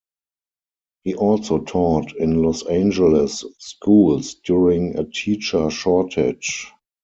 [1.03, 6.71] He also taught in Los Angeles schools during a teacher shortage.